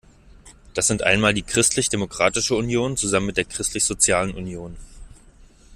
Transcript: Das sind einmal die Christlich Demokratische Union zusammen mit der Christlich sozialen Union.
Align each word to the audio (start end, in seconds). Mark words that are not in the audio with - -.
Das 0.73 0.87
sind 0.87 1.03
einmal 1.03 1.35
die 1.35 1.43
Christlich 1.43 1.89
Demokratische 1.89 2.55
Union 2.55 2.97
zusammen 2.97 3.27
mit 3.27 3.37
der 3.37 3.45
Christlich 3.45 3.85
sozialen 3.85 4.33
Union. 4.33 4.75